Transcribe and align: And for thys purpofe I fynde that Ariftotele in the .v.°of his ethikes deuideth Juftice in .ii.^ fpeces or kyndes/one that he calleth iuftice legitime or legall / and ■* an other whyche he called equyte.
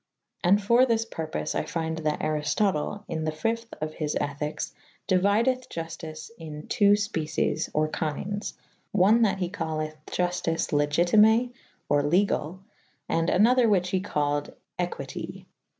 And 0.43 0.59
for 0.59 0.83
thys 0.83 1.05
purpofe 1.07 1.53
I 1.53 1.61
fynde 1.61 1.99
that 2.01 2.21
Ariftotele 2.21 3.03
in 3.07 3.23
the 3.23 3.29
.v.°of 3.31 3.93
his 3.93 4.15
ethikes 4.19 4.71
deuideth 5.07 5.67
Juftice 5.69 6.31
in 6.39 6.61
.ii.^ 6.63 6.93
fpeces 6.93 7.69
or 7.71 7.87
kyndes/one 7.87 9.21
that 9.21 9.37
he 9.37 9.47
calleth 9.49 9.97
iuftice 10.07 10.71
legitime 10.71 11.51
or 11.87 12.01
legall 12.01 12.61
/ 12.85 13.07
and 13.09 13.29
■* 13.29 13.35
an 13.35 13.45
other 13.45 13.67
whyche 13.69 13.89
he 13.89 13.99
called 14.01 14.55
equyte. 14.79 15.45